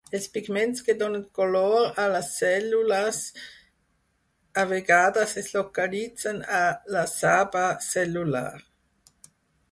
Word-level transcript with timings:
Els 0.17 0.23
pigments 0.35 0.79
que 0.85 0.93
donen 0.99 1.23
color 1.39 1.83
a 2.03 2.05
les 2.13 2.29
cèl·lules 2.37 3.19
a 4.61 4.63
vegades 4.71 5.35
es 5.41 5.51
localitzen 5.57 6.39
a 6.61 6.63
la 6.95 7.03
saba 7.13 7.67
cel·lular. 7.89 8.49